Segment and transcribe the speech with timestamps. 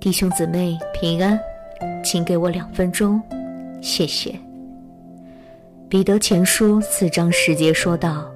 [0.00, 1.36] 弟兄姊妹平安，
[2.04, 3.20] 请给我两分钟，
[3.82, 4.32] 谢谢。
[5.88, 8.30] 彼得前书四章十节说道：“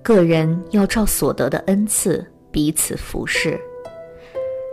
[0.00, 3.58] 个人要照所得的恩赐彼此服侍。”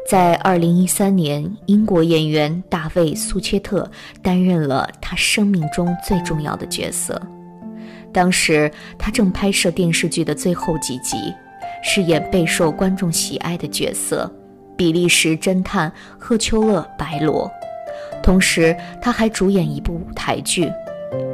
[0.08, 3.90] 在二零一三年，英国演员大卫·苏切特
[4.22, 7.20] 担任了他生命中最重要的角色。
[8.14, 11.18] 当时他正拍摄电视剧的最后几集，
[11.84, 14.32] 饰演备受观众喜爱的角色。
[14.80, 17.52] 比利时侦探赫丘勒·白罗，
[18.24, 20.72] 同时他还主演一部舞台剧，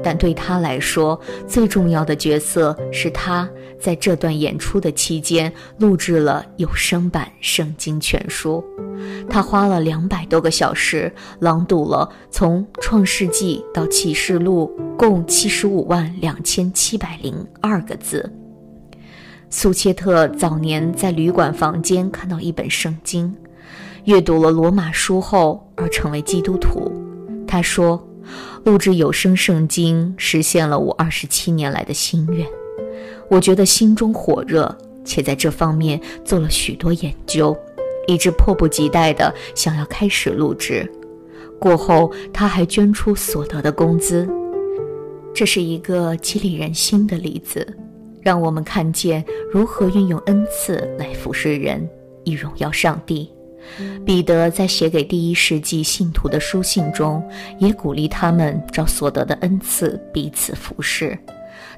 [0.03, 3.47] 但对他来说，最重要的角色是他
[3.79, 8.65] 在这段演出的期间录制了有声版圣经全书。
[9.29, 18.27] 他花了两百多个小时朗读了从创世纪到启示录共七十五万两千七百零二个字。
[19.57, 23.33] 苏切特早年在旅馆房间看到一本圣经，
[24.03, 26.91] 阅读了罗马书后而成为基督徒。
[27.47, 28.05] 他说
[28.65, 32.45] ：“录制有声圣经实现了我二十七年来的心愿。
[33.29, 37.57] 我觉得心中火热，且在这方面做了许多研究，
[38.07, 40.85] 以致迫不及待地想要开始录制。
[41.57, 44.29] 过后，他还捐出所得的工资。
[45.33, 47.65] 这是一个激励人心的例子。”
[48.25, 49.23] 让我们看见
[49.53, 51.87] 如何运用恩赐来服侍人，
[52.23, 53.31] 以荣耀上帝。
[54.03, 57.23] 彼得在写给第一世纪信徒的书信中，
[57.59, 61.15] 也鼓励他们照所得的恩赐彼此服侍。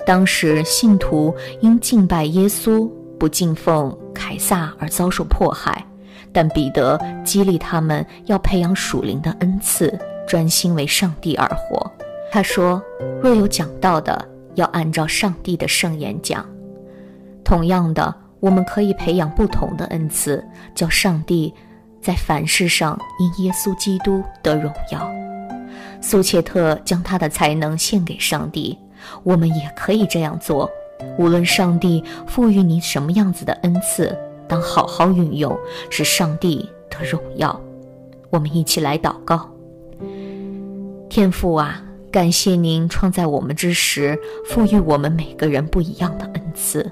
[0.06, 5.86] 当时信徒因敬拜耶稣，不敬奉凯撒而遭受迫害，
[6.32, 9.94] 但彼得激励他们要培养属灵的恩赐，
[10.26, 11.92] 专心为上帝而活。
[12.32, 12.82] 他说
[13.22, 14.18] ：“若有讲道的。”
[14.58, 16.46] 要按照上帝的圣言讲。
[17.44, 20.44] 同样的，我们可以培养不同的恩赐，
[20.76, 21.54] 叫上帝
[22.02, 25.10] 在凡事上因耶稣基督得荣耀。
[26.02, 28.78] 苏切特将他的才能献给上帝，
[29.24, 30.70] 我们也可以这样做。
[31.18, 34.18] 无论上帝赋予你什么样子的恩赐，
[34.48, 35.56] 当好好运用，
[35.90, 37.60] 使上帝得荣耀。
[38.30, 39.50] 我们一起来祷告：
[41.08, 41.82] 天父啊！
[42.12, 46.90] 感谢您创造我们之时，赋予我们每个人不一样的恩赐。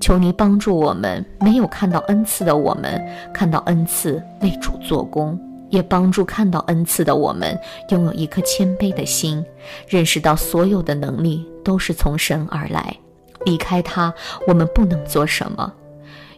[0.00, 3.00] 求您帮助我们，没有看到恩赐的我们，
[3.32, 5.36] 看到恩赐为主做工；
[5.68, 7.58] 也帮助看到恩赐的我们，
[7.90, 9.44] 拥有一颗谦卑的心，
[9.86, 12.96] 认识到所有的能力都是从神而来，
[13.44, 14.12] 离开他，
[14.46, 15.70] 我们不能做什么。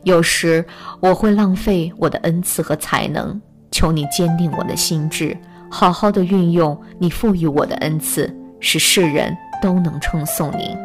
[0.03, 0.65] 有时
[0.99, 3.41] 我会浪费我的恩赐和才能，
[3.71, 5.37] 求你坚定我的心志。
[5.71, 10.77] 好好的运用你赋予我的恩赐，使世人都能称颂您。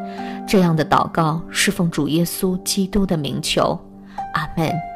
[0.48, 3.80] 这样的祷告是奉主耶稣基督的名求，
[4.34, 4.95] 阿门。